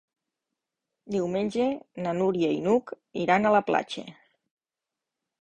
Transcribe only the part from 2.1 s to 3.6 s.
Núria i n'Hug iran a